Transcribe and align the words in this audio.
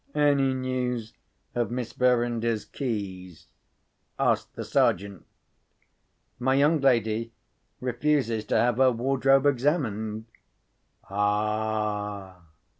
"Any 0.15 0.55
news 0.55 1.13
of 1.53 1.69
Miss 1.69 1.93
Verinder's 1.93 2.65
keys?" 2.65 3.45
asked 4.17 4.55
the 4.55 4.63
Sergeant. 4.65 5.27
"My 6.39 6.55
young 6.55 6.79
lady 6.81 7.33
refuses 7.79 8.43
to 8.45 8.57
have 8.57 8.77
her 8.77 8.89
wardrobe 8.89 9.45
examined." 9.45 10.25
"Ah!" 11.07 12.37